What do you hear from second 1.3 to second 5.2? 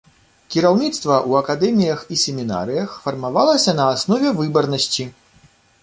акадэміях і семінарыях фармавалася на аснове выбарнасці.